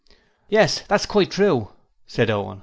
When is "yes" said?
0.49-0.81